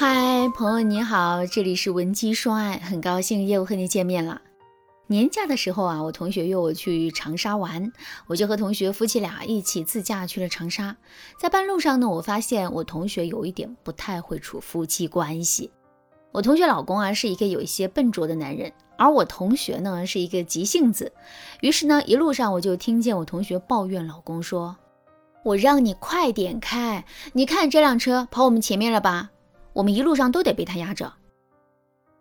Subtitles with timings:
[0.00, 4.40] 嗨，朋友你好，这里是文姬说爱，很高兴又和你见面了。
[5.08, 7.92] 年假的时候啊，我同学约我去长沙玩，
[8.26, 10.96] 我就和同学夫妻俩一起自驾去了长沙。
[11.38, 15.70] 在半路上呢，我发现我同学有一点不太会处夫妻关系。
[16.32, 21.12] 我同学老公啊是一个有一些笨拙的男人，而我同学呢是一个急性子。
[21.60, 24.74] 于是呢，一路上我就听见我同学抱怨老公说
[25.44, 27.04] ：“我让你快点开，
[27.34, 29.32] 你看这辆车跑我们前面了吧？
[29.72, 31.12] 我们一路上都得被他压着。”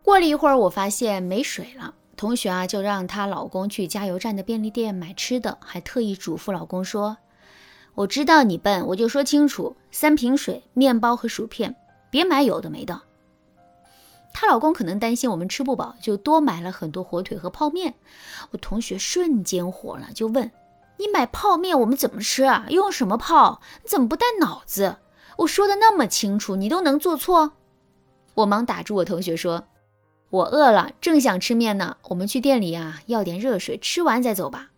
[0.03, 1.93] 过了一会儿，我发现没水了。
[2.15, 7.17] 同学啊，就让她老公去加油站的便利店买吃的，还特意嘱咐老公说
[7.95, 11.75] ：“我知道你笨，我就说清楚，三瓶水、面包和薯片，
[12.09, 13.01] 别买有的没的。”
[14.33, 17.95] 她老公可能担心我们吃不饱，就多买了很多火腿和泡面。
[18.51, 20.51] 我同学瞬间火了，就问
[20.97, 22.65] ：“你买泡面我们怎么吃啊？
[22.69, 23.61] 用什么泡？
[23.83, 24.97] 你怎么不带脑子？
[25.39, 27.53] 我说的那么清楚，你都能做错？”
[28.35, 29.65] 我忙打住我同学说。
[30.29, 31.97] 我饿了，正想吃面呢。
[32.09, 34.69] 我们去店里啊，要点热水，吃完再走吧。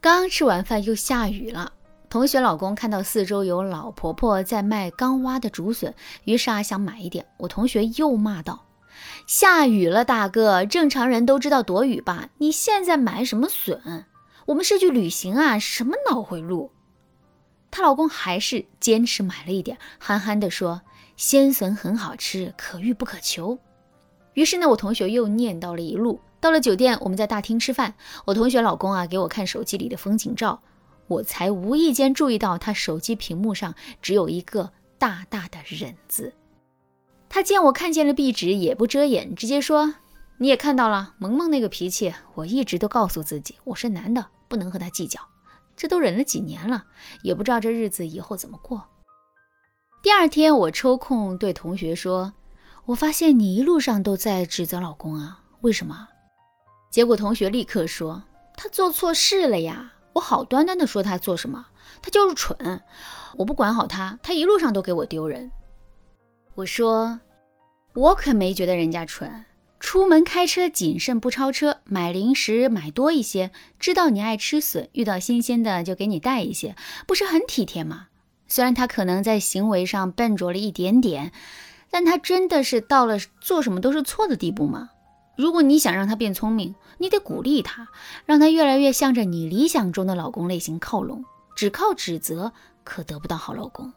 [0.00, 1.72] 刚吃完饭又下雨了。
[2.08, 5.92] 同学老公看到四周有老婆婆在卖刚挖的竹笋，
[6.24, 7.26] 于是啊想买一点。
[7.38, 8.64] 我同学又骂道
[9.26, 12.28] ：“下雨了，大哥，正常人都知道躲雨吧？
[12.38, 14.04] 你现在买什么笋？
[14.46, 16.70] 我们是去旅行啊，什么脑回路？”
[17.74, 20.82] 她老公还是坚持买了一点，憨憨地说
[21.18, 23.58] ：“鲜笋很好吃，可遇不可求。”
[24.34, 26.20] 于是呢，我同学又念叨了一路。
[26.38, 27.96] 到了酒店，我们在大厅吃饭。
[28.26, 30.62] 我同学老公啊，给我看手机里的风景照，
[31.08, 36.32] 我才无意间注意到他手机屏幕上只有一个大大的忍字。
[37.28, 39.96] 他见我看见了壁纸，也不遮掩，直接说
[40.38, 45.18] ：“你也看到了，萌萌那个脾气，我一直都告诉自己，我是男的，不能和他计较。
[45.76, 46.84] 这都忍了几年了，
[47.22, 48.88] 也不知道这日子以后怎么过。”
[50.02, 52.32] 第二天，我抽空对同学说。
[52.86, 56.06] 我发现你一路上都在指责老公啊，为什么？
[56.90, 58.22] 结果同学立刻说
[58.58, 59.94] 他做错事了呀。
[60.12, 61.64] 我好端端的说他做什么，
[62.02, 62.82] 他就是蠢。
[63.38, 65.50] 我不管好他，他一路上都给我丢人。
[66.54, 67.18] 我说
[67.94, 69.46] 我可没觉得人家蠢。
[69.84, 76.74] 出门开车谨慎不超车，买零食买多一些，知道你爱吃笋，遇到新鲜的就给你带一些，
[77.06, 78.06] 不是很体贴吗？
[78.48, 81.32] 虽然他可能在行为上笨拙了一点点。
[81.90, 84.88] 但他真的是到了做什么都是错的地步吗？
[85.36, 87.88] 如果你想让他变聪明，你得鼓励他，
[88.24, 91.22] 让他越来越向着你理想中的老公类型靠拢。
[91.54, 93.92] 只靠指责可得不到好老公。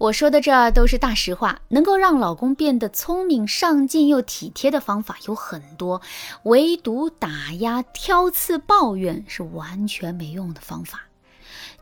[0.00, 6.00] 我说的这都是大实话，能够让老公变得聪明、上进又体贴的方法有很多，
[6.44, 11.02] 唯独打压、挑刺、抱怨是完全没用的方法。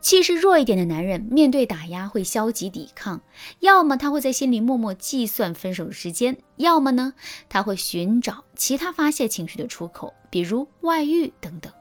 [0.01, 3.21] 气势弱一点的男人，面对打压会消极抵抗，
[3.61, 7.13] 要么他会在心里默默计算分手时间，要么呢，
[7.47, 11.71] 他会寻找其他发泄情绪的出口，比如外遇等等。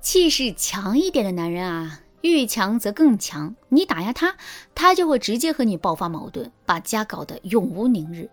[0.00, 4.36] 气势强一点的男人啊，遇强则更强，你打压他，
[4.74, 8.28] 他就会直接和你爆发矛盾，把家搞得永无宁日。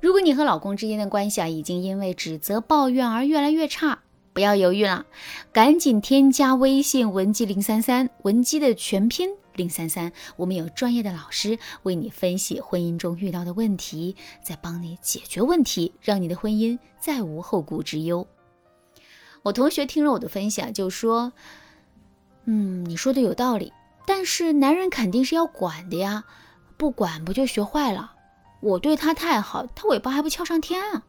[0.00, 4.00] 如果你和老公之间的关系啊，已经因为指责抱怨而越来越差。
[4.34, 5.06] 不要犹豫了，
[5.52, 18.26] 赶紧添加微信文姬零三三，文姬的全拼零三三，我们有专业的老师为你分析婚姻中遇到的问题，再帮你解决问题，让你的婚姻再无后顾之忧。
[19.44, 21.32] 我同学听了我的分享，就说
[22.46, 23.72] ：“嗯，你说的有道理，
[24.06, 26.24] 但是男人肯定是要管的呀，
[26.76, 28.12] 不管不就学坏了？
[28.60, 31.02] 我对他太好，他尾巴还不翘上天啊！”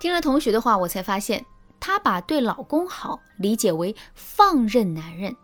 [0.00, 1.44] 听了同学的话，我才发现。
[1.78, 5.36] 她把对老公好理解为放任男人，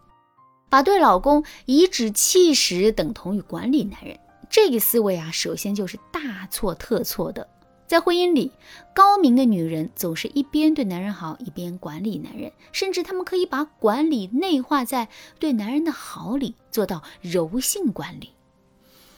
[0.70, 4.19] 把对老公颐指气使等同于管理男人，
[4.50, 7.47] 这个思维啊，首先就是大错特错的。
[7.92, 8.50] 在婚姻里，
[8.94, 18.31] 高明的女人总是一边对男人好，一边管理男人，甚至她们可以把管理内化在对男人的好里，做到柔性管理。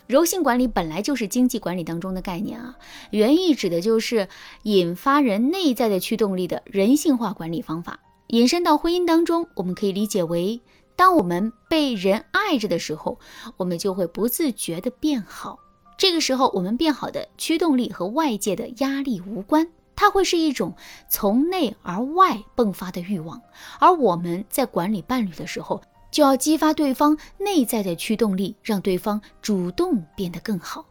[0.09, 2.77] 柔性管理本来就是经济管理当中的概念啊，
[3.13, 4.29] 原意指的就是
[4.65, 8.01] 引发人内在的驱动力的人性化管理方法。
[8.27, 10.61] 引申到婚姻当中，我们可以理解为，
[10.97, 13.21] 当我们被人爱着的时候，
[13.57, 15.61] 我们就会不自觉的变好。
[16.05, 19.67] 这个时候，我们变好的驱动力和外界的压力无关，
[19.97, 20.75] 它会是一种
[21.09, 23.41] 从内而外迸发的欲望。
[23.81, 25.81] 而我们在管理伴侣的时候，
[26.11, 30.85] 就要激发对方内在的驱动力，让对方主动变得更好。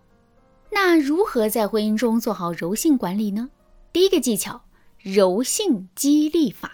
[0.72, 3.52] 那如何在婚姻中做好柔性管理呢？
[3.92, 4.64] 第一个技巧，
[4.98, 6.72] 柔性激励法。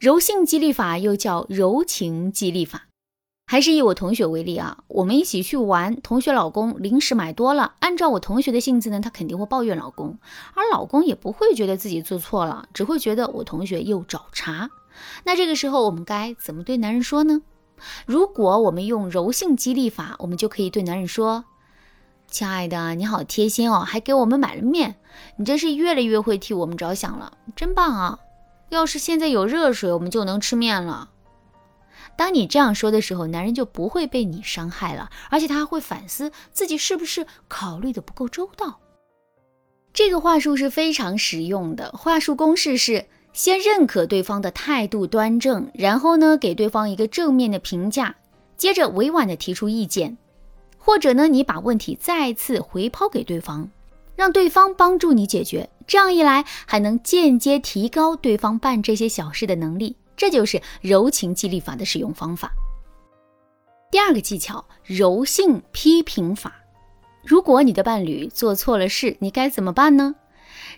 [0.00, 2.88] 柔性激励法又叫柔情激励法，
[3.50, 10.16] 还是以我同学为例啊，我们一起去玩，同学老公零食买多了，按照我同学的性子呢，他肯定会抱怨老公，
[10.54, 14.70] 而老公也不会觉得自己做错了，只会觉得我同学又找茬。
[15.24, 17.42] 那这个时候我们该怎么对男人说呢？
[18.06, 21.44] 如果我们用柔性激励法，我们就可以对男人说
[22.30, 24.94] ：“亲爱的，你好贴心哦，还给我们买了面，
[25.34, 28.20] 你真是越来越会替我们着想了，真棒啊！
[28.68, 31.08] 要是现在有热水，我们就能吃面了。”
[32.20, 38.78] 当你这样说的时候，男人就不会被你伤害了，而且他会反思自己是不是考虑的不够周到。
[39.94, 48.14] 这个话术是非常实用的，话术公式是：先认可对方的态度端正，然后呢给对方一个正面的评价，
[48.58, 50.18] 接着委婉的提出意见，
[50.76, 53.70] 或者呢你把问题再次回抛给对方，
[54.14, 55.70] 让对方帮助你解决。
[55.86, 59.96] 这样一来，还能间接提高对方办这些小事的能力。
[60.20, 62.52] 这就是柔情激励法的使用方法。
[63.90, 66.52] 第二个技巧，柔性批评法。
[67.24, 70.14] 如果你的伴侣做错了事，你该怎么办呢？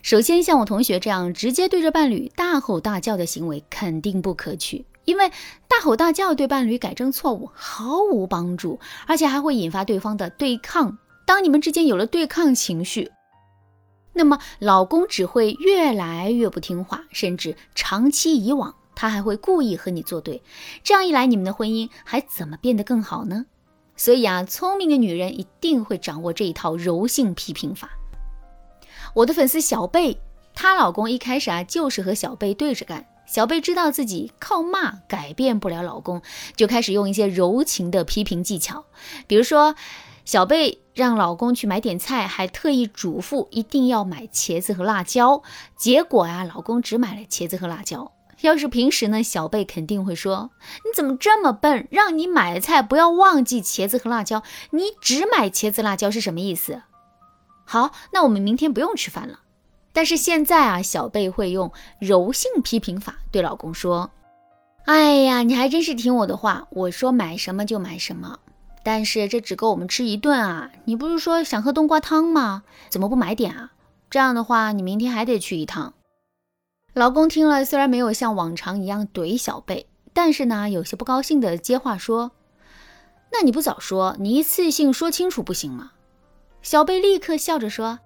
[0.01, 5.29] 首先，像我同学这样直接对着伴侣大吼大叫的行为肯定不可取，因为
[5.67, 10.97] 大吼大叫对伴侣改正错误毫无帮助，而且还会引发对方的对抗。
[11.27, 13.11] 当你们之间有了对抗情绪，
[14.13, 18.73] 那么老公只会越来越不听话，甚至长期以往。
[18.95, 20.41] 他还会故意和你作对，
[20.83, 23.45] 这样一来，你们的婚姻还怎么变得更好呢？
[23.95, 27.89] 所以啊，聪明的女人一定会掌握这一套柔性批评法。
[29.13, 30.19] 我的粉丝小贝，
[30.55, 33.05] 她老公一开始啊就是和小贝对着干。
[33.25, 36.21] 小贝知道自己靠骂改变不了老公，
[36.55, 38.85] 就开始用一些柔情的批评技巧，
[39.27, 39.75] 比如说，
[40.25, 45.41] 小贝让老公去买点菜，还特意嘱咐一定要买茄子和辣椒，
[45.77, 48.12] 结果啊，老公只买了茄子和辣椒。
[48.43, 50.51] 要是平时呢，小贝肯定会说
[50.83, 51.87] ：“你怎么这么笨？
[51.89, 56.81] 让你买菜不要忘记茄子和辣椒，你只买茄子辣椒是什么意思？”
[57.63, 59.39] 好，那我们明天不用吃饭了。
[59.93, 64.11] 但是现在啊，小贝会用柔性批评法对老公说
[64.83, 68.37] ：“哎呀，你还真是听我的话，我说买什么就买什么。
[68.83, 70.69] 但是这只够我们吃一顿啊！
[70.83, 72.63] 你不是说想喝冬瓜汤吗？
[72.89, 73.71] 怎么不买点啊？
[74.09, 75.93] 这样的话，你明天还得去一趟。”
[76.93, 82.33] 老公听了，虽然没有像往常一样怼小贝，但是呢，有些不高兴的接话说
[83.33, 85.93] ：“那你不早说，你一次性说清楚不行吗？”
[86.61, 87.97] 小贝立刻笑着说：“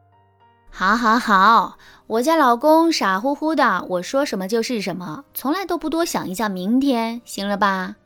[0.71, 7.97] 好好好，我家老公傻乎乎的，我说什么就是什么，从来都不多想一下明天，行了吧？”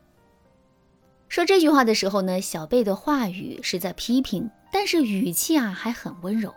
[1.30, 6.56] 说这句话的时候呢，小贝的话语是在批评，但是语气啊还很温柔。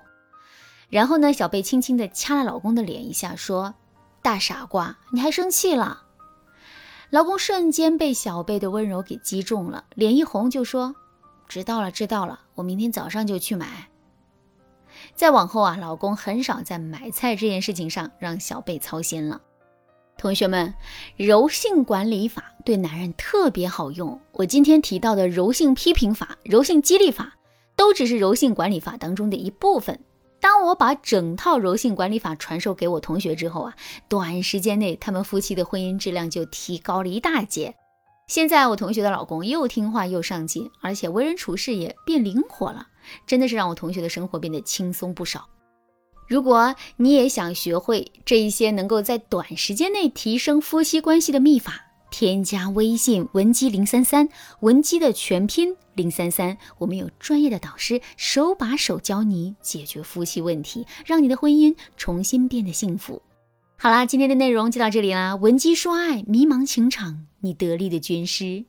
[0.89, 3.75] 然后呢，小贝轻轻地掐了老公的脸一下，说。
[4.25, 6.05] 大傻瓜，你还生气了？
[7.11, 10.97] 老公瞬间被小贝的温柔给击中了，脸一红就说
[11.47, 13.91] ：“知道了，知道了，我明天早上就去买。”
[15.15, 19.43] 再往后啊，老公很少在买菜这件事情上让小贝操心了。
[20.17, 20.73] 同学们，
[21.19, 24.19] 柔性管理法对男人特别好用。
[24.33, 27.35] 我今天提到的柔性批评法、柔性激励法，
[27.77, 30.01] 都只是柔性管理法当中的一部分。
[30.45, 33.75] 当我把整套柔性管理法传授给我同学之后啊，
[34.11, 37.75] 短时间内他们夫妻的婚姻质量就提高了一大截。
[38.27, 42.89] 现在我同学的老公又听话又上进，而且为人处事也变灵活了，
[43.27, 45.49] 真的是让我同学的生活变得轻松不少。
[46.29, 51.84] 如果你也想学会这一些能够在短时间内提升夫妻关系的秘法，
[52.17, 54.29] 添加微信文姬零三三，
[54.61, 63.21] 文姬的全拼零三三，我们有专业的导师手把手教你解决夫妻问题，让你的婚姻重新变得幸福。
[63.77, 68.65] 好啦，今天的内容就到这里啦，文姬说爱，迷茫情场，你得力的军师。